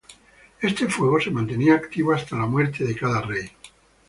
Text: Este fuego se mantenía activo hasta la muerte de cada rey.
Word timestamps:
Este 0.59 0.87
fuego 0.87 1.21
se 1.21 1.29
mantenía 1.29 1.75
activo 1.75 2.11
hasta 2.13 2.35
la 2.35 2.47
muerte 2.47 2.83
de 2.85 2.95
cada 2.95 3.21
rey. 3.21 3.51